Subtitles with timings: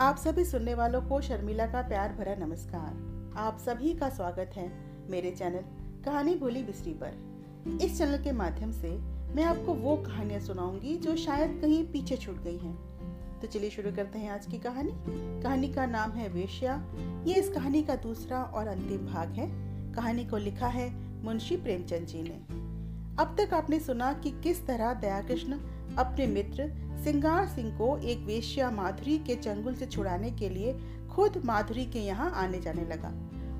[0.00, 4.72] आप सभी सुनने वालों को शर्मिला का प्यार भरा नमस्कार। आप सभी का स्वागत है
[5.10, 5.64] मेरे चैनल
[6.04, 8.90] कहानी भूली बिस्री पर। इस चैनल के माध्यम से
[9.34, 12.76] मैं आपको वो कहानियाँ सुनाऊँगी जो शायद कहीं पीछे छूट गई हैं।
[13.40, 14.90] तो चलिए शुरू करते हैं आज की कहानी।
[15.42, 16.94] कहानी का नाम है वेश्या।
[17.26, 19.48] ये इस कहानी का दूसरा और अंतिम भाग है।
[19.92, 20.94] कहानी को लिखा है
[21.24, 22.60] मुंशी प्रेमचंद जी ने।
[23.22, 25.58] अब तक आपने सुना कि किस तरह दयाकृष्ण
[25.98, 26.68] अपने मित्र
[27.04, 30.78] सिंगार सिंह को एक वेश्या माधुरी के चंगुल से छुड़ाने के लिए
[31.10, 33.12] खुद माधुरी के यहाँ आने जाने लगा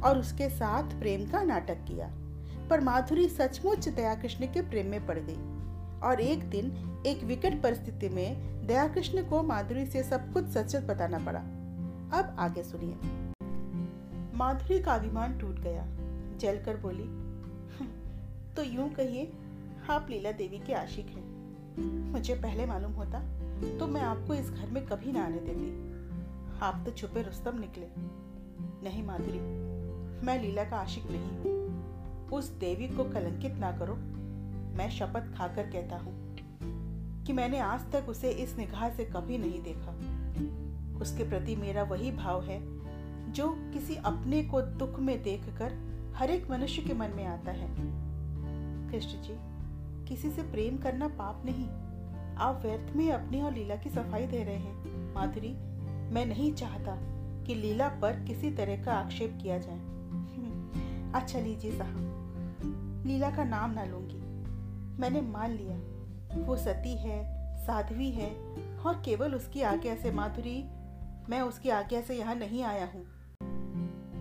[0.09, 2.11] और उसके साथ प्रेम का नाटक किया।
[2.71, 5.37] पर माधुरी सचमुच दया कृष्ण के प्रेम में पड़ गई
[6.01, 10.77] और एक दिन एक विकट परिस्थिति में दया कृष्ण को माधुरी से सब कुछ सच
[10.89, 11.41] बताना पड़ा।
[12.19, 12.95] अब आगे सुनिए।
[14.39, 15.87] माधुरी का अभिमान टूट गया।
[16.37, 17.09] जलकर बोली
[18.55, 19.33] तो यूँ कहिए,
[19.91, 21.30] आप लीला देवी के आशिक हैं।
[21.79, 23.21] मुझे पहले मालूम होता
[23.79, 27.87] तो मैं आपको इस घर में कभी ना आने देती। आप तो छुपे रुस्तम निकले।
[28.85, 29.39] नहीं माधुरी,
[30.27, 33.95] मैं लीला का आशिक नहीं हूँ। उस देवी को कलंकित ना करो।
[34.77, 36.15] मैं शपथ खाकर कहता हूँ
[37.27, 39.93] कि मैंने आज तक उसे इस निगाह से कभी नहीं देखा।
[41.01, 42.61] उसके प्रति मेरा वही भाव है,
[43.33, 45.75] जो किसी अपने को दुख में देखकर
[46.17, 47.69] हर एक मनुष्य के मन में आता है।
[48.91, 49.35] कृष्ण जी
[50.11, 51.69] किसी से प्रेम करना पाप नहीं।
[52.37, 55.53] आप व्यर्थ में अपनी और लीला की सफ़ाई दे रहे हैं। माधुरी,
[56.15, 56.97] मैं नहीं चाहता
[57.45, 59.79] कि लीला पर किसी तरह का आक्षेप किया जाए।
[61.15, 64.21] अच्छा लीजिए साहब। लीला का नाम ना लूँगी।
[65.01, 65.77] मैंने मान लिया।
[66.43, 68.31] वो सती है, साध्वी है,
[68.87, 70.65] और केवल उसकी आज्ञा से माधुरी,
[71.29, 73.03] मैं उसकी आज्ञा से यहाँ नहीं आया हूँ।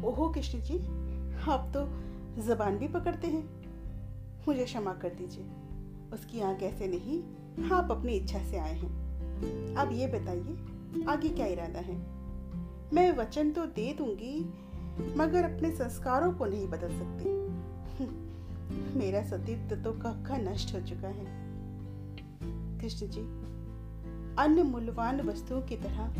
[0.04, 0.78] ओहो कृष्ण जी,
[1.52, 1.86] आप तो
[2.42, 3.60] जबान भी पकड़ते हैं।
[4.48, 5.69] मुझे क्षमा कर दीजिए।
[6.14, 7.22] उसकी आज्ञा ऐसे नहीं,
[7.72, 10.58] आप अपनी इच्छा से आए हैं। अब ये बताइए,
[11.06, 11.98] आगे क्या इरादा है?
[12.94, 14.40] मैं वचन तो दे दूँगी,
[15.16, 17.40] मगर अपने संस्कारों को नहीं बदल सकती।
[19.00, 21.26] मेरा सतीत्व तो कब का नष्ट हो चुका है।
[22.80, 23.22] कृष्ण जी,
[24.36, 26.14] अन्य मूल्यवान वस्तुओं की तरह,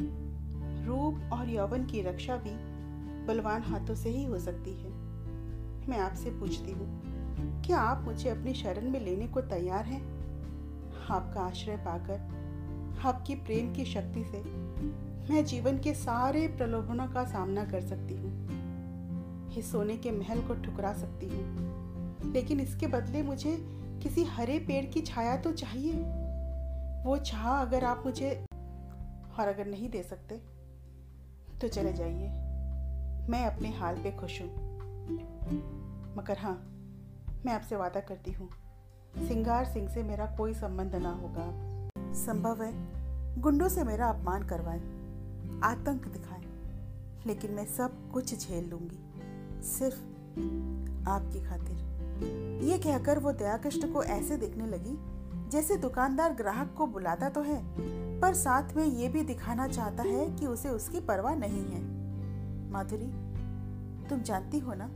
[0.88, 2.80] रूप और यौवन की रक्षा भी
[3.26, 4.90] बलवान हाथों से ही हो सकती है।
[5.90, 6.99] मैं आपसे पूछती हूँ
[7.40, 10.20] क्या आप मुझे अपनी शरण में लेने को तैयार हैं?
[11.10, 12.20] आपका आश्रय पाकर,
[13.06, 14.44] आपकी प्रेम की शक्ति से,
[15.34, 18.50] मैं जीवन के सारे प्रलोभनों का सामना कर सकती हूँ।
[19.58, 21.70] इस सोने के महल को ठुकरा सकती हूँ।
[22.32, 23.58] लेकिन इसके बदले मुझे
[24.04, 25.94] किसी हरे पेड़ की छाया तो चाहिए।
[27.04, 28.46] वो छा अगर आप मुझे
[29.40, 30.42] और अगर नहीं दे सकते
[31.62, 32.28] तो चले जाइए।
[33.30, 34.50] मैं अपने हाल पे खुश हूँ।
[36.16, 36.79] मगर हाँ
[37.46, 38.50] मैं आपसे वादा करती हूँ,
[39.18, 41.46] सिंगार सिंह से मेरा कोई संबंध ना होगा
[42.16, 42.72] संभव है,
[43.42, 44.80] गुंडों से मेरा अपमान करवाए,
[45.64, 46.42] आतंक दिखाए,
[47.28, 49.00] लेकिन मैं सब कुछ झेल लूँगी,
[49.68, 50.00] सिर्फ़
[51.10, 54.98] आपकी खातिर। ये कहकर वो दयाकृष्ण को ऐसे देखने लगी,
[55.50, 57.62] जैसे दुकानदार ग्राहक को बुलाता तो है,
[58.22, 61.82] पर साथ में ये भी दिखाना चाहता है कि उसे उसकी परवाह नहीं है।
[62.72, 63.12] माधुरी,
[64.10, 64.90] तुम जानती हो ना,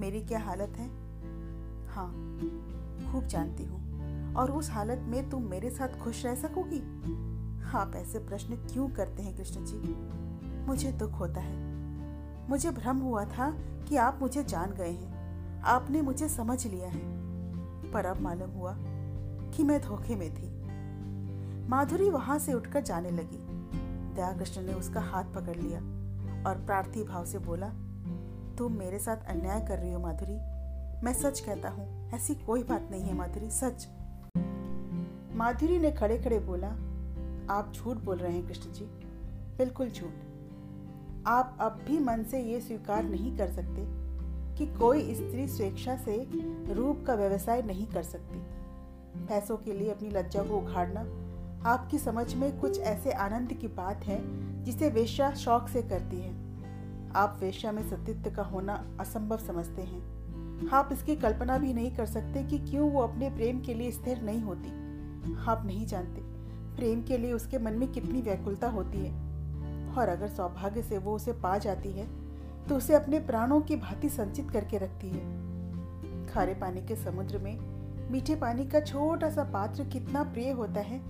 [0.00, 0.97] मेरी क्या हालत है?
[1.98, 2.10] हाँ
[3.12, 3.78] खूब जानती हूँ।
[4.34, 6.80] और उस हालत में तुम मेरे साथ खुश रह सकोगी?
[7.76, 9.94] आप ऐसे प्रश्न क्यों करते हैं कृष्ण जी?
[10.66, 11.56] मुझे दुख होता है।
[12.50, 13.50] मुझे भ्रम हुआ था
[13.88, 15.18] कि आप मुझे जान गए हैं।
[15.62, 17.00] आपने मुझे समझ लिया है।
[17.92, 18.76] पर अब मालूम हुआ
[19.50, 20.50] कि मैं धोखे में थी।
[21.68, 23.38] माधुरी वहाँ से उठकर जाने लगी।
[24.14, 25.78] दया कृष्ण ने उसका हाथ पकड़ लिया
[26.48, 27.68] और प्रार्थी भाव से बोला,
[28.56, 30.57] तुम मेरे साथ अन्याय कर रही हो माधुरी।
[31.04, 33.86] मैं सच कहता हूँ, ऐसी कोई बात नहीं है माधुरी, सच।
[35.36, 36.68] माधुरी ने खड़े खड़े बोला,
[37.50, 38.84] आप झूठ बोल रहे हैं कृष्ण जी,
[39.58, 43.84] बिल्कुल झूठ। आप अब भी मन से ये स्वीकार नहीं कर सकते
[44.56, 46.16] कि कोई स्त्री स्वेच्छा से
[46.74, 48.38] रूप का व्यवसाय नहीं कर सकती।
[49.26, 51.00] पैसों के लिए अपनी लज्जा को उखाड़ना,
[51.70, 54.20] आपकी समझ में कुछ ऐसे आनंद की बात है
[54.64, 56.36] जिसे वेश्या शौक से करती है।
[57.12, 60.17] आप वेश्या में सतीत्व का होना असंभव समझते हैं।
[60.72, 64.22] आप इसकी कल्पना भी नहीं कर सकते कि क्यों वो अपने प्रेम के लिए स्थिर
[64.22, 64.68] नहीं होती।
[65.48, 66.20] आप नहीं जानते,
[66.76, 69.12] प्रेम के लिए उसके मन में कितनी व्याकुलता होती है।
[69.94, 72.06] और अगर सौभाग्य से वो उसे पा जाती है
[72.68, 77.58] तो उसे अपने प्राणों की भांति संचित करके रखती है। खारे पानी के समुद्र में
[78.10, 81.00] मीठे पानी का छोटा सा पात्र कितना प्रिय होता है,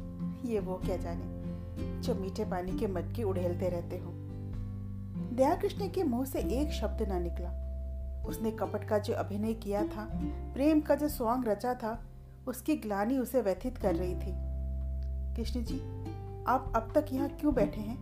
[0.45, 4.13] ये वो क्या जाने, जो मीठे पानी के मटके उड़ेलते रहते हो।
[5.37, 7.51] दया कृष्ण के मुँह से एक शब्द ना निकला।
[8.29, 10.11] उसने कपट का जो अभिनय किया था,
[10.55, 12.05] प्रेम का जो स्वांग रचा था,
[12.47, 14.33] उसकी ग्लानी उसे व्यथित कर रही थी।
[15.37, 15.79] कृष्ण जी,
[16.45, 17.99] आप अब तक यहाँ क्यों बैठे हैं?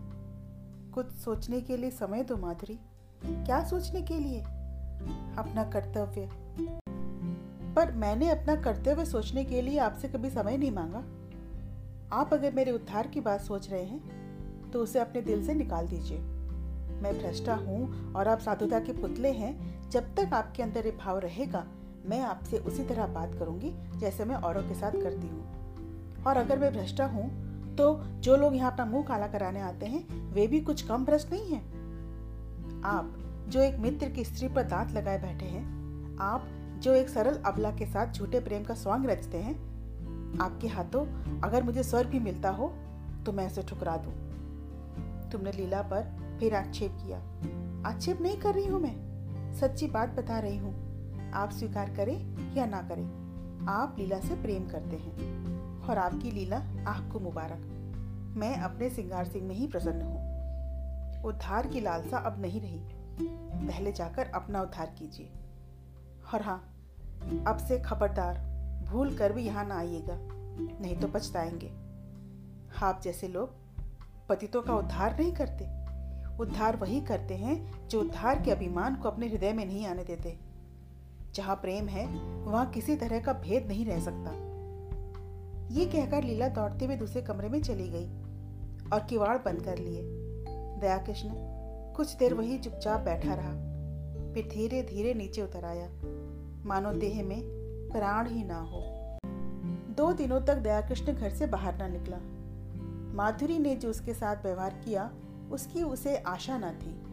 [0.93, 2.78] कुछ सोचने के लिए समय दो माधुरी।
[3.25, 4.40] क्या सोचने के लिए?
[5.38, 6.29] अपना कर्तव्य।
[7.75, 11.05] पर मैंने अपना कर्तव्य सोचने के लिए आपसे कभी समय नहीं मांगा।
[12.12, 15.88] आप अगर मेरे उद्धार की बात सोच रहे हैं तो उसे अपने दिल से निकाल
[15.88, 16.19] दीजिए।
[16.96, 21.19] मैं भ्रष्टा हूँ और आप साधुता के पुतले हैं जब तक आपके अंदर ये भाव
[21.19, 21.65] रहेगा,
[22.06, 26.59] मैं आपसे उसी तरह बात करूँगी जैसे मैं औरों के साथ करती हूँ। और अगर
[26.59, 27.29] मैं भ्रष्टा हूँ
[27.77, 31.33] तो जो लोग यहाँ अपना मुँह काला कराने आते हैं, वे भी कुछ कम भ्रष्ट
[31.33, 33.15] नहीं हैं। आप
[33.49, 36.47] जो एक मित्र की स्त्री पर दांत लगाए बैठे हैं, आप
[36.82, 39.55] जो एक सरल अबला के साथ झूठे प्रेम का स्वांग रचते हैं,
[40.41, 41.05] आपके हाथों
[41.41, 42.73] अगर मुझे स्वर्ग भी मिलता हो
[43.27, 44.12] तो मैं उसे ठुकरा दूँ।
[45.31, 47.19] तुमने लीला पर फिर आक्षेप किया।
[47.89, 49.06] आक्षेप नहीं कर रही हूँ मैं।
[49.61, 54.69] सच्ची बात बता रही हूँ। आप स्वीकार करें या ना करें, आप लीला से प्रेम
[54.69, 56.56] करते हैं और आपकी लीला
[56.87, 62.61] आपको मुबारक। मैं अपने सिंगार सिंह में ही प्रसन्न हूँ। उद्धार की लालसा अब नहीं
[62.61, 62.81] रही।
[63.67, 65.32] पहले जाकर अपना उद्धार कीजिए।
[66.35, 66.76] और हाँ
[67.47, 68.38] अब से खबरदार,
[68.85, 70.19] भूल कर भी यहाँ ना आइएगा,
[70.81, 71.73] नहीं तो पछताएँगे।
[72.82, 73.55] आप जैसे लोग
[74.29, 75.86] पतितों का उद्धार नहीं करते।
[76.41, 80.37] उद्धार वही करते हैं जो उद्धार के अभिमान को अपने हृदय में नहीं आने देते।
[81.35, 82.06] जहाँ प्रेम है,
[82.44, 84.31] वहाँ किसी तरह का भेद नहीं रह सकता।
[85.75, 88.06] ये कहकर लीला दौड़ते हुए दूसरे कमरे में चली गई
[88.91, 90.03] और किवाड़ बंद कर लिए।
[90.81, 91.31] दया कृष्ण
[91.97, 93.53] कुछ देर वही चुपचाप बैठा रहा,
[94.35, 95.89] फिर धीरे धीरे नीचे उतर आया।
[96.67, 97.41] मानो देह में
[97.93, 98.82] प्राण ही ना हो।
[99.97, 102.19] दो दिनों तक दयाकृष्ण घर से बाहर ना निकला।
[103.15, 105.11] माधुरी ने जो उसके साथ व्यवहार किया
[105.52, 107.06] उसकी उसे आशा न थी।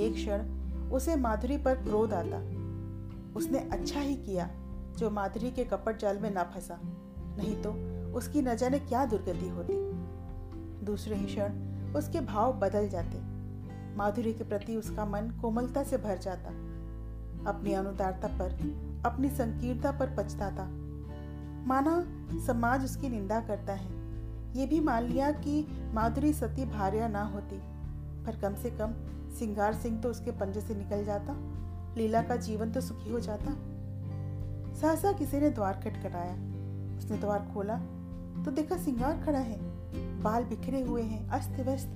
[0.00, 0.60] एक क्षण
[0.90, 2.36] उसे माधुरी पर क्रोध आता।
[3.36, 4.50] उसने अच्छा ही किया,
[4.98, 6.80] जो माधुरी के कपट जाल में ना फंसा।
[7.38, 7.70] नहीं तो
[8.12, 9.74] उसकी न जाने क्या दुर्गति होती।
[10.86, 11.52] दूसरे ही क्षण
[11.96, 13.20] उसके भाव बदल जाते।
[13.96, 16.48] माधुरी के प्रति उसका मन कोमलता से भर जाता।
[17.50, 18.52] अपनी अनुदारता पर,
[19.06, 20.64] अपनी संकीर्णता पर पछताता।
[21.66, 22.04] माना
[22.46, 24.00] समाज उसकी निंदा करता है।
[24.58, 27.69] ये भी मान लिया कि माधुरी सती भार्या ना होती।
[28.26, 28.94] पर कम से कम
[29.38, 31.34] सिंगार सिंह तो उसके पंजे से निकल जाता,
[31.96, 33.54] लीला का जीवन तो सुखी हो जाता।
[34.80, 36.34] सहसा किसी ने द्वार खटखटाया
[36.98, 37.76] उसने द्वार खोला
[38.44, 39.58] तो देखा सिंगार खड़ा है।
[40.22, 41.88] बाल बिखरे हुए हैं अस्त व्यस्त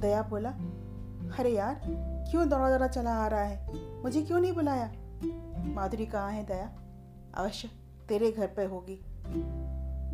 [0.00, 0.50] दया बोला,
[1.38, 1.80] अरे यार,
[2.30, 4.02] क्यों दौड़ा दौड़ा चला आ रहा है?
[4.02, 4.92] मुझे क्यों नहीं बुलाया?
[5.74, 6.70] माधुरी, कहाँ है दया?
[7.34, 7.70] अवश्य,
[8.08, 9.00] तेरे घर पे होगी।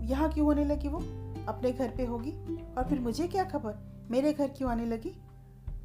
[0.07, 0.99] यहाँ क्यों होने लगी वो?
[1.49, 2.33] अपने घर पे होगी?
[2.79, 3.75] और फिर मुझे क्या खबर?
[4.11, 5.17] मेरे घर क्यों आने लगी?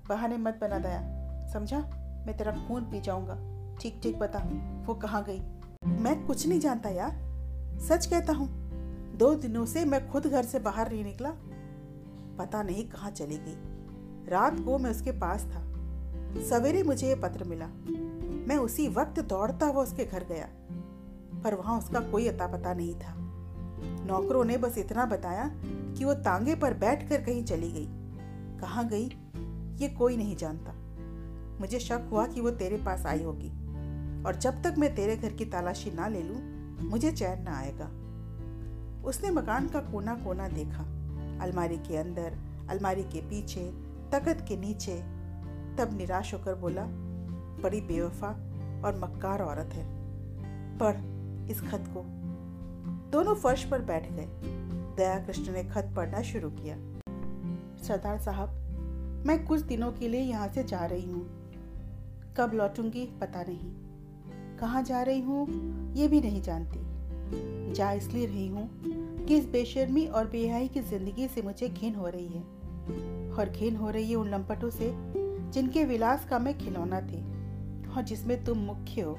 [0.09, 1.01] बहाने मत बना दया।
[1.53, 1.79] समझा?
[2.27, 3.37] मैं तेरा खून पी जाऊँगा।
[3.81, 4.39] ठीक ठीक बता।
[4.85, 5.39] वो कहाँ गई?
[6.01, 7.11] मैं कुछ नहीं जानता यार।
[7.79, 8.47] सच कहता हूँ,
[9.17, 11.29] दो दिनों से मैं खुद घर से बाहर नहीं निकला।
[12.37, 13.55] पता नहीं कहाँ चली गई।
[14.29, 15.65] रात को मैं उसके पास था।
[16.43, 17.67] सवेरे मुझे ये पत्र मिला।
[18.47, 20.47] मैं उसी वक्त दौड़ता हुआ उसके घर गया।
[21.43, 23.15] पर वहाँ उसका कोई अता पता नहीं था।
[24.05, 25.51] नौकरों ने बस इतना बताया
[25.97, 27.87] कि वो तांगे पर बैठकर कहीं चली गई।
[28.59, 29.09] कहाँ गई?
[29.79, 30.73] ये कोई नहीं जानता।
[31.61, 33.49] मुझे शक हुआ कि वो तेरे पास आई होगी।
[34.23, 36.59] और जब तक मैं तेरे घर की तलाशी ना ले लूँ,
[36.89, 37.85] मुझे चैन ना आएगा।
[39.07, 40.83] उसने मकान का कोना कोना देखा।
[41.43, 42.37] अलमारी के अंदर,
[42.69, 43.71] अलमारी के पीछे
[44.11, 44.95] तकत के नीचे।
[45.77, 46.85] तब निराश होकर बोला,
[47.63, 48.27] बड़ी बेवफा
[48.85, 49.99] और मक्कार औरत है।
[50.77, 50.95] पढ़
[51.51, 52.05] इस खत को।
[53.11, 54.29] दोनों फर्श पर बैठ गए।
[54.97, 56.75] दया कृष्ण ने खत पढ़ना शुरू किया।
[57.83, 58.58] सरदार साहब
[59.25, 61.25] मैं कुछ दिनों के लिए यहाँ से जा रही हूँ।
[62.37, 68.47] कब लौटूँगी पता नहीं। कहाँ जा रही हूँ ये भी नहीं जानती। जा इसलिए रही
[68.47, 68.69] हूँ
[69.25, 72.41] कि इस बेशर्मी और बेहाई की ज़िंदगी से मुझे घिन हो रही है।
[73.31, 74.91] और घिन हो रही है उन लंपटों से
[75.51, 77.21] जिनके विलास का मैं खिलौना थी।
[77.89, 79.17] और जिसमें तुम मुख्य हो।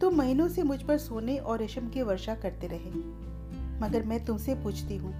[0.00, 2.90] तुम महीनों से मुझ पर सोने और रेशम की वर्षा करते रहे।
[3.80, 5.14] मगर मैं तुमसे पूछती हूँ,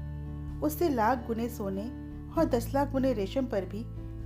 [0.60, 3.84] उससे लाख गुने सोने और दस लाख बुने रेशम पर भी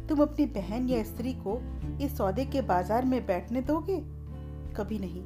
[0.08, 1.58] तुम अपनी बहन या स्त्री को
[2.00, 4.00] इस सौदे के बाज़ार में बैठने दोगे?
[4.76, 5.22] कभी नहीं।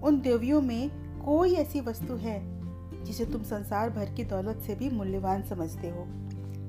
[0.00, 0.90] उन देवियों में
[1.24, 2.38] कोई ऐसी वस्तु है
[3.04, 6.04] जिसे तुम संसार भर की दौलत से भी मूल्यवान समझते हो।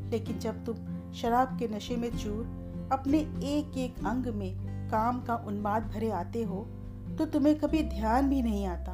[0.10, 0.76] लेकिन जब तुम
[1.14, 6.44] शराब के नशे में चूर अपने एक एक अंग में काम का उन्माद भरे आते
[6.44, 6.66] हो
[7.18, 8.94] तो तुम्हें कभी ध्यान भी नहीं आता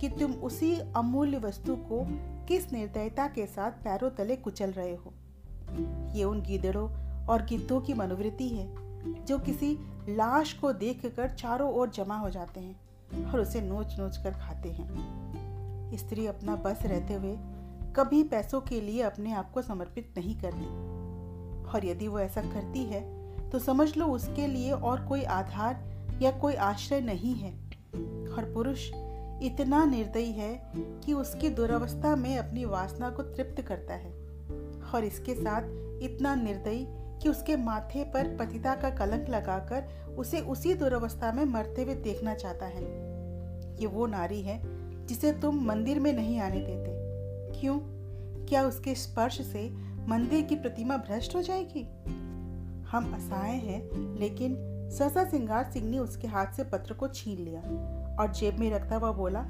[0.00, 2.04] कि तुम उसी अमूल्य वस्तु को
[2.46, 5.12] किस निर्दयता के साथ पैरों तले कुचल रहे हो।
[6.16, 6.88] ये उन गीदड़ों
[7.26, 8.66] और गिद्धों की मनोवृत्ति है,
[9.24, 9.72] जो किसी
[10.08, 14.68] लाश को देखकर चारों ओर जमा हो जाते हैं और उसे नोच नोच कर खाते
[14.68, 17.36] हैं। स्त्री अपना बस रहते हुए
[17.96, 20.64] कभी पैसों के लिए अपने आप को समर्पित नहीं करती।
[21.70, 23.02] और यदि वो ऐसा करती है
[23.50, 27.52] तो समझ लो उसके लिए और कोई आधार या कोई आश्रय नहीं है।
[28.34, 28.90] और पुरुष
[29.42, 34.13] इतना निर्दयी है कि उसकी दुरावस्था में अपनी वासना को तृप्त करता है।
[34.94, 35.62] और इसके साथ
[36.02, 41.82] इतना निर्दयी कि उसके माथे पर पतिता का कलंक लगाकर उसे उसी दुरावस्था में मरते
[41.82, 42.84] हुए देखना चाहता है।
[43.80, 44.60] ये वो नारी है
[45.06, 46.94] जिसे तुम मंदिर में नहीं आने देते।
[47.60, 47.78] क्यों?
[48.46, 49.70] क्या उसके स्पर्श से
[50.08, 51.82] मंदिर की प्रतिमा भ्रष्ट हो जाएगी?
[52.88, 54.56] हम असहाय हैं, लेकिन
[54.90, 57.60] सहसा सिंगार सिंह ने उसके हाथ से पत्र को छीन लिया
[58.20, 59.46] और जेब में रखता हुआ बोला,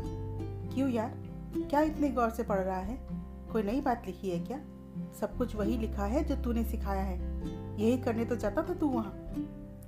[0.75, 1.15] क्यों यार?
[1.57, 2.99] क्या इतने गौर से पढ़ रहा है?
[3.53, 4.61] कोई नई बात लिखी है क्या?
[5.21, 7.19] सब कुछ वही लिखा है जो तूने सिखाया है।
[7.81, 9.13] यही करने तो जाता था तू वहाँ।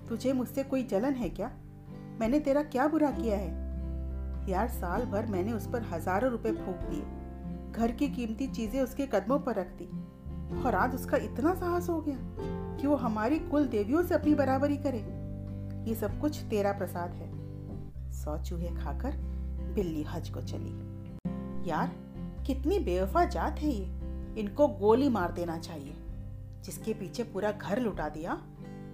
[0.09, 1.51] तुझे मुझसे कोई जलन है क्या?
[2.21, 3.67] मैंने तेरा क्या बुरा किया है?
[4.49, 7.03] यार, साल भर मैंने उस पर हज़ारों रुपए फूक दिए।
[7.73, 10.07] घर की कीमती चीज़ें उसके कदमों पर रख दी।
[10.63, 12.19] और आज उसका इतना साहस हो गया
[12.77, 14.99] कि वो हमारी कुल देवियों से अपनी बराबरी करे।
[15.89, 17.31] ये सब कुछ तेरा प्रसाद है।
[18.13, 19.17] सौ चूहे खाकर
[19.75, 20.73] बिल्ली हज को चली।
[21.71, 21.93] यार,
[22.47, 23.96] कितनी बेवफा जात है ये।
[24.37, 25.95] इनको गोली मार देना चाहिए।
[26.65, 28.35] जिसके पीछे पूरा घर लुटा दिया,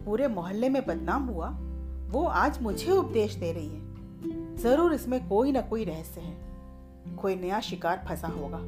[0.05, 1.49] पूरे मोहल्ले में बदनाम हुआ,
[2.09, 7.37] वो आज मुझे उपदेश दे रही है। ज़रूर इसमें कोई ना कोई रहस्य है। कोई
[7.37, 8.59] नया शिकार फंसा होगा,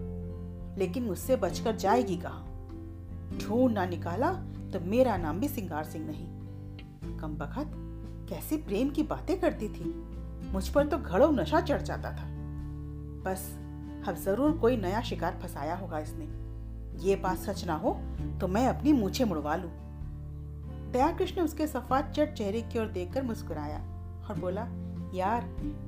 [0.79, 2.43] लेकिन मुझसे बचकर जाएगी कहा?
[3.39, 4.33] ढूंढ ना निकाला
[4.73, 7.73] तो मेरा नाम भी सिंगार सिंह नहीं। कम बखत
[8.29, 9.93] कैसी प्रेम की बातें करती थी?
[10.53, 12.27] मुझ पर तो घड़ो नशा चढ़ जाता था।
[13.25, 13.51] बस,
[14.09, 16.27] अब ज़रूर कोई नया शिकार फंसाया होगा इसने।
[17.01, 17.93] ये बात सच ना हो
[18.41, 19.69] तो मैं अपनी मूछे मुड़वा लू।
[20.93, 23.79] दया कृष्ण उसके सफाद चट चेहरे की ओर देखकर मुस्कुराया
[24.31, 24.67] और बोला,
[25.15, 25.43] यार,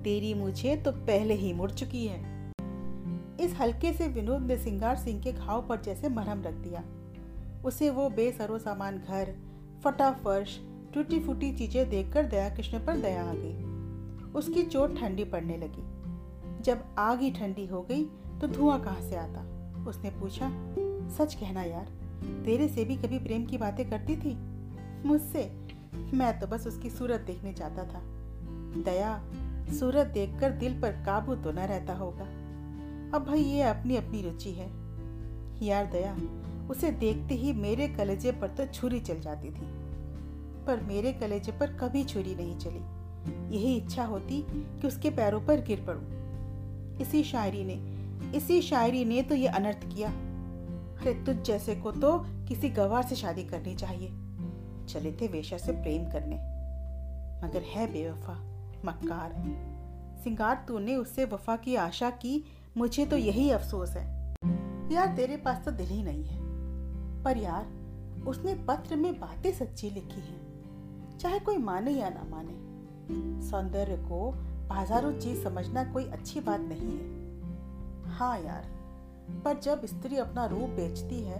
[0.04, 2.20] तेरी मूछे तो पहले ही मुड़ चुकी है।
[3.40, 6.82] इस हल्के से विनोद ने सिंगार सिंह के घाव पर जैसे मरहम रख दिया।
[7.64, 9.34] उसे वो बेसरो सामान घर
[9.84, 10.58] फटा फर्श
[10.94, 16.62] टूटी फूटी चीज़ें देखकर दया कृष्ण पर दया आ गई। उसकी चोट ठंडी पड़ने लगी।
[16.62, 18.04] जब आग ही ठंडी हो गई
[18.40, 19.40] तो धुआँ कहाँ से आता?
[19.88, 20.46] उसने पूछा
[21.08, 21.84] सच कहना यार,
[22.44, 24.36] तेरे से भी कभी प्रेम की बातें करती थी?
[25.08, 25.66] मुझसे?
[26.14, 28.02] मैं तो बस उसकी सूरत देखने जाता था।
[28.82, 29.24] दया,
[29.72, 32.24] सूरत देखकर दिल पर काबू तो न रहता होगा।
[33.16, 34.70] अब भाई ये अपनी अपनी रुचि है।
[35.66, 36.16] यार दया,
[36.68, 39.86] उसे देखते ही मेरे कलेजे पर तो छुरी चल जाती थी।
[40.66, 42.96] पर मेरे कलेजे पर कभी छुरी नहीं चली।
[43.56, 46.16] यही इच्छा होती कि उसके पैरों पर गिर पड़ूं।
[46.98, 47.96] इसी शायरी ने,
[48.36, 50.25] इसी शायरी ने तो ये अनर्थ किया।
[51.00, 54.08] अरे तुझ जैसे को तो किसी गवार से शादी करनी चाहिए।
[54.86, 56.36] चले थे वेशा से प्रेम करने।
[57.46, 58.34] मगर है बेवफा,
[58.84, 59.32] मक्कार
[60.24, 62.44] सिंगार तूने उससे वफा की आशा की,
[62.76, 64.36] मुझे तो यही अफसोस है।
[64.92, 66.40] यार, तेरे पास तो दिल ही नहीं है।
[67.22, 67.66] पर यार,
[68.26, 70.46] उसने पत्र में बातें सच्ची लिखी हैं।
[71.18, 72.66] चाहे कोई माने या ना माने।
[73.50, 77.16] सौंदर्य को बाजारू चीज़ समझना कोई अच्छी बात नहीं है।
[78.10, 78.75] हाँ यार
[79.44, 81.38] पर जब स्त्री अपना रूप बेचती है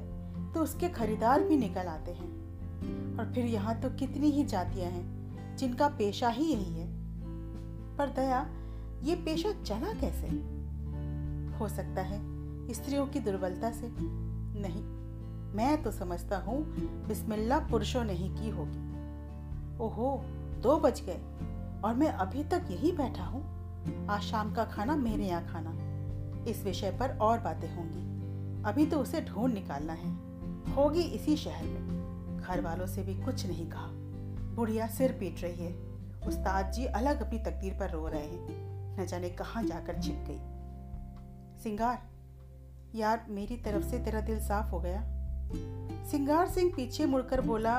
[0.52, 5.56] तो उसके खरीदार भी निकल आते हैं। और फिर यहाँ तो कितनी ही जातियाँ हैं,
[5.56, 6.86] जिनका पेशा ही यही है।
[7.96, 8.46] पर दया,
[9.02, 10.28] ये पेशा चला कैसे?
[11.58, 12.18] हो सकता है
[12.72, 14.82] स्त्रियों की दुर्बलता से। नहीं,
[15.56, 16.58] मैं तो समझता हूँ
[17.08, 18.84] बिस्मिल्ला पुरुषों ने ही की होगी।
[19.84, 20.20] ओहो,
[20.62, 21.20] दो बज गए,
[21.84, 23.42] और मैं अभी तक यही बैठा हूँ।
[24.08, 25.70] आज शाम का खाना मेरे यहाँ खाना।
[26.46, 28.16] इस विषय पर और बातें होंगी।
[28.64, 30.14] अभी तो उसे ढूंढ निकालना है।
[30.74, 31.86] होगी इसी शहर में।
[32.48, 33.86] घर वालों से भी कुछ नहीं कहा।
[34.54, 35.72] बुढ़िया सिर पीट रही है।
[36.28, 38.66] उस्ताद जी अलग अपनी तकदीर पर रो रहे हैं।
[39.00, 40.38] न जाने कहाँ जाकर छिप गई।
[41.62, 42.02] सिंगार,
[42.94, 45.02] यार मेरी तरफ़ से तेरा दिल साफ़ हो गया?
[46.04, 47.78] सिंगार सिंह पीछे मुड़कर बोला,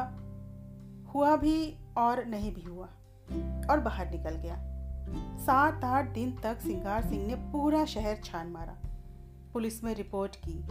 [1.13, 2.86] हुआ भी और नहीं भी हुआ।
[3.69, 4.76] और बाहर निकल गया।
[5.40, 8.78] सात आठ दिन तक सिंगार सिंह ने पूरा शहर छान मारा।
[9.54, 10.64] पुलिस में रिपोर्ट की,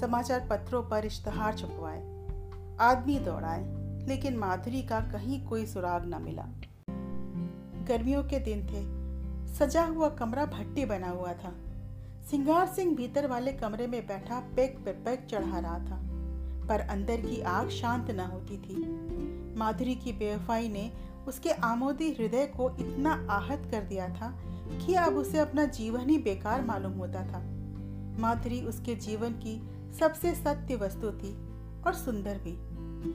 [0.00, 2.00] समाचार पत्रों पर इश्तहार छपवाए।
[2.80, 3.64] आदमी दौड़ाए,
[4.06, 6.46] लेकिन माधुरी का कहीं कोई सुराग न मिला।
[7.86, 8.82] गर्मियों के दिन थे,
[9.54, 11.52] सजा हुआ कमरा भट्टी बना हुआ था।
[12.30, 16.00] सिंगार सिंह भीतर वाले कमरे में बैठा पैक पे पैक चढ़ा रहा था,
[16.68, 18.76] पर अंदर की आग शांत न होती थी।
[19.58, 20.90] माधुरी की बेवफाई ने
[21.28, 24.38] उसके आमोदी हृदय को इतना आहत कर दिया था
[24.86, 27.38] कि अब उसे अपना जीवन ही बेकार मालूम होता था।
[28.20, 31.32] माधुरी उसके जीवन की सबसे सत्य वस्तु थी
[31.82, 32.56] और सुंदर भी।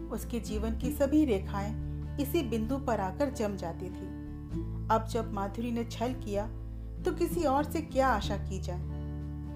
[0.08, 4.08] उसके जीवन की सभी रेखाएँ इसी बिंदु पर आकर जम जाती थी।
[4.92, 6.48] अब जब माधुरी ने छल किया
[7.06, 8.82] तो किसी और से क्या आशा की जाए?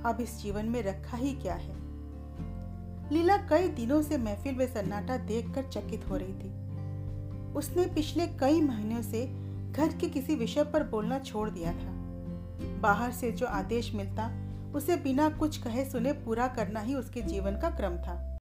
[0.06, 1.76] अब इस जीवन में रखा ही क्या है?
[3.12, 6.69] लीला कई दिनों से महफिल में सन्नाटा देखकर चकित हो रही थी।
[7.56, 9.26] उसने पिछले कई महीनों से
[9.72, 12.00] घर के किसी विषय पर बोलना छोड़ दिया था।
[12.80, 14.32] बाहर से जो आदेश मिलता,
[14.76, 18.38] उसे बिना कुछ कहे सुने पूरा करना ही उसके जीवन का क्रम था।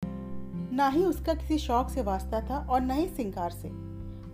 [0.73, 3.69] ना ही उसका किसी शौक से वास्ता था और न ही सिंगार से।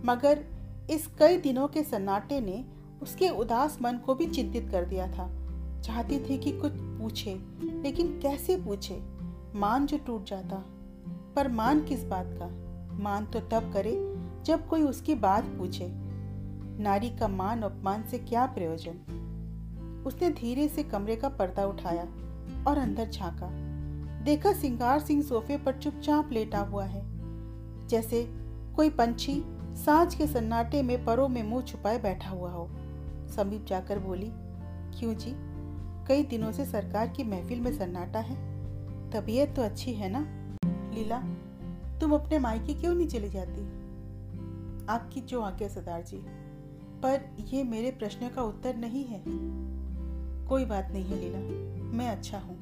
[0.07, 0.45] मगर
[0.89, 2.65] इस कई दिनों के सन्नाटे ने
[3.01, 5.45] उसके उदास मन को भी चिंतित कर दिया था।
[5.81, 9.03] चाहती थी कि कुछ पूछे, लेकिन कैसे पूछे?
[9.55, 10.65] मान जो टूट जाता।
[11.35, 12.47] पर मान किस बात का?
[13.03, 14.14] मान तो तब करे
[14.45, 15.87] जब कोई उसकी बात पूछे,
[16.83, 19.21] नारी का मान अपमान से क्या प्रयोजन?
[20.07, 22.03] उसने धीरे से कमरे का पर्दा उठाया
[22.67, 23.49] और अंदर झांका।
[24.23, 27.03] देखा सिंगार सिंह सोफे पर चुपचाप लेटा हुआ है।
[27.87, 28.27] जैसे
[28.75, 32.69] कोई पंछी साँझ के सन्नाटे में परों में मुँह छुपाए बैठा हुआ हो।
[33.35, 34.31] समीप जाकर बोली,
[34.99, 35.31] क्यों जी?
[36.07, 38.35] कई दिनों से सरकार की महफिल में सन्नाटा है।
[39.11, 40.27] तबीयत तो अच्छी है ना?
[40.95, 41.19] लीला,
[41.99, 43.84] तुम अपने मायके क्यों नहीं चली जाती?
[44.89, 46.17] आपकी जो आज्ञा, सरदार जी।
[47.03, 49.23] पर यह मेरे प्रश्न का उत्तर नहीं है।
[50.47, 51.39] कोई बात नहीं है लीला।
[51.97, 52.61] मैं अच्छा हूँ।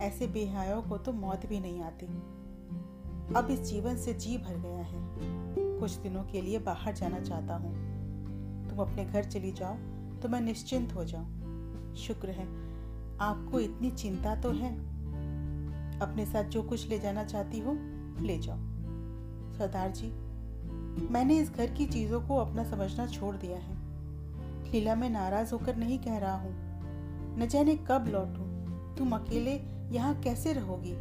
[0.00, 2.06] ऐसे बेहायों को तो मौत भी नहीं आती।
[3.34, 4.98] अब इस जीवन से जी भर गया है।
[5.80, 7.72] कुछ दिनों के लिए बाहर जाना चाहता हूँ।
[8.70, 9.74] तुम अपने घर चली जाओ
[10.20, 12.46] तो मैं निश्चिंत हो जाऊँ। शुक्र है,
[13.18, 14.76] आपको इतनी चिंता तो है।
[16.00, 17.72] अपने साथ जो कुछ ले जाना चाहती हो,
[18.26, 18.58] ले जाओ।
[19.52, 20.27] सरदार जी
[21.10, 23.78] मैंने इस घर की चीज़ों को अपना समझना छोड़ दिया है।
[24.72, 26.68] लीला, मैं नाराज़ होकर नहीं कह रहा हूँ।
[27.38, 28.48] न जाने कब लौटू।
[28.96, 29.52] तुम अकेले
[29.94, 30.94] यहाँ कैसे रहोगी?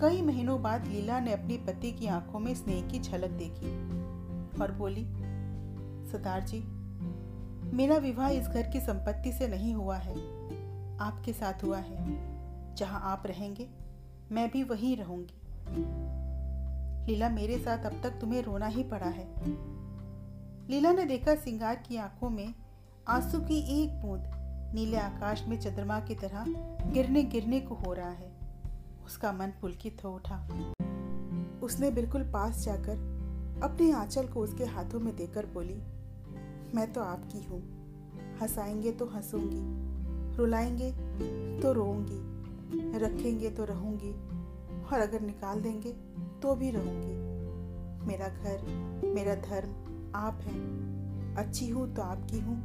[0.00, 3.90] कई महीनों बाद लीला ने अपनी पति की आँखों में स्नेह की झलक देखी
[4.62, 5.04] और बोली
[6.10, 6.60] सरदार जी,
[7.76, 10.14] मेरा विवाह इस घर की संपत्ति से नहीं हुआ है।
[10.98, 12.30] आपके साथ हुआ है।
[12.74, 13.68] जहाँ आप रहेंगे,
[14.32, 15.34] मैं भी वहीं रहूँगी।
[17.06, 19.26] लीला मेरे साथ अब तक तुम्हें रोना ही पड़ा है।
[20.70, 22.54] लीला ने देखा सिंगार की आँखों में
[23.08, 24.30] आँसू की एक बूंद
[24.74, 26.44] नीले आकाश में चंद्रमा की तरह
[26.92, 28.30] गिरने गिरने को हो रहा है।
[29.06, 30.36] उसका मन पुलकित हो उठा।
[31.62, 33.08] उसने बिल्कुल पास जाकर
[33.64, 35.74] अपने आंचल को उसके हाथों में देकर बोली,
[36.74, 37.60] मैं तो आपकी हूँ।
[38.40, 40.90] हंसाएँगे तो हंसूँगी, रुलाएँगे
[41.60, 44.12] तो रोऊँगी, रखेंगे तो रहूँगी,
[44.86, 45.92] और अगर निकाल देंगे
[46.42, 47.20] तो भी रहूँगी।
[48.06, 48.62] मेरा घर,
[49.04, 49.68] मेरा धर्म
[50.14, 52.56] आप हैं। अच्छी हूँ तो आपकी हूँ,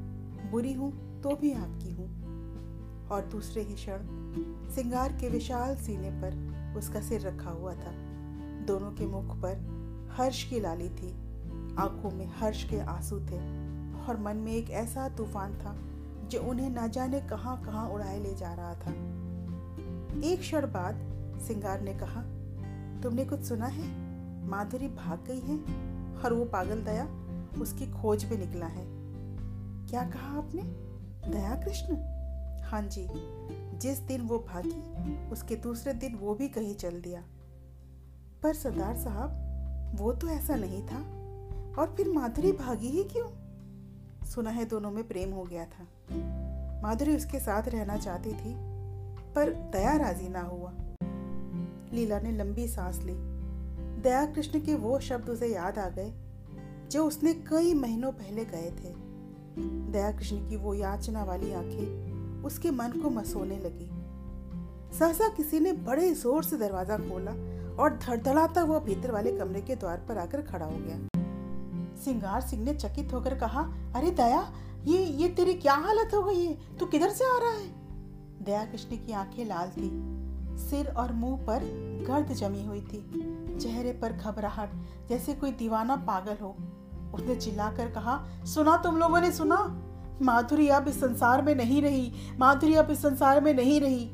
[0.51, 2.25] बुरी हूँ तो भी आपकी हूँ।
[3.07, 3.97] और दूसरे ही क्षण,
[4.71, 7.91] सिंगार के विशाल सीने पर उसका सिर रखा हुआ था।
[8.65, 9.57] दोनों के मुख पर
[10.17, 11.11] हर्ष की लाली थी।
[11.79, 13.65] आँखों में हर्ष के आँसू थे।
[14.07, 15.75] और मन में एक ऐसा तूफ़ान था
[16.27, 18.91] जो उन्हें न जाने कहाँ कहाँ उड़ाए ले जा रहा था।
[20.27, 20.95] एक क्षण बाद
[21.41, 22.21] सिंगार ने कहा
[23.05, 23.87] तुमने कुछ सुना है?
[24.47, 25.57] माधुरी भाग गई है
[26.21, 27.05] और वो पागल दया
[27.61, 28.85] उसकी खोज में निकला है।
[29.87, 30.61] क्या कहा आपने?
[31.31, 31.95] दया कृष्ण?
[32.63, 33.07] हाँ जी,
[33.77, 37.23] जिस दिन वो भागी, उसके दूसरे दिन वो भी कहीं चल दिया।
[38.43, 39.29] पर सरदार साहब,
[39.95, 40.99] वो तो ऐसा नहीं था।
[41.81, 43.27] और फिर माधुरी भागी ही क्यों?
[44.25, 45.87] सुना है दोनों में प्रेम हो गया था।
[46.81, 48.55] माधुरी उसके साथ रहना चाहती थी,
[49.33, 50.73] पर दया राज़ी ना हुआ।
[51.93, 53.13] लीला ने लंबी सांस ली।
[54.01, 56.13] दया कृष्ण के वो शब्द उसे याद आ गए,
[56.91, 58.93] जो उसने कई महीनों पहले गए थे।
[59.91, 63.89] दया कृष्ण की वो याचना वाली आँखें उसके मन को मसोने लगी।
[64.97, 67.31] सहसा किसी ने बड़े ज़ोर से दरवाज़ा खोला
[67.83, 70.97] और धड़धड़ाता हुआ भीतर वाले कमरे के द्वार पर आकर खड़ा हो गया।
[72.03, 73.61] सिंगार सिंह ने चकित होकर कहा,
[73.95, 74.53] अरे दया,
[74.85, 76.77] ये ये तेरी क्या हालत हो गई है?
[76.77, 77.67] तू किधर से आ रहा है?
[78.43, 79.89] दया कृष्ण की आँखें लाल थी।
[80.57, 81.59] सिर और मुँह पर
[82.07, 83.11] गर्द जमी हुई थी।
[83.59, 84.69] चेहरे पर घबराहट,
[85.09, 86.55] जैसे कोई दीवाना पागल हो।
[87.13, 89.81] उसने चिल्लाकर कहा, सुना तुम लोगों ने, सुना?
[90.21, 94.09] माधुरी अब इस संसार में नहीं रही, माधुरी अब इस संसार में नहीं रही।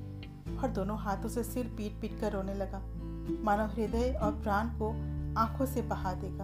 [0.63, 2.81] और दोनों हाथों से सिर पीट पीट कर रोने लगा।
[3.43, 4.89] मानव हृदय और प्राण को
[5.39, 6.43] आँखों से बहा देगा।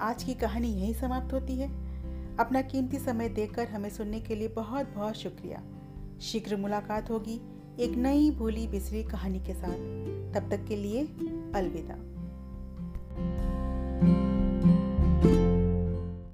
[0.00, 1.81] आज की कहानी यही समाप्त होती है।
[2.40, 5.62] अपना कीमती समय देकर हमें सुनने के लिए बहुत बहुत शुक्रिया।
[6.20, 7.40] शीघ्र मुलाकात होगी
[7.80, 9.78] एक नई भूली बिसरी कहानी के साथ।
[10.34, 11.04] तब तक के लिए
[11.54, 12.11] अलविदा।